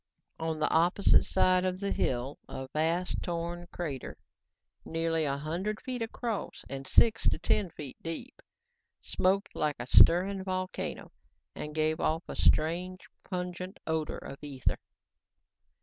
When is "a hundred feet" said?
5.25-6.01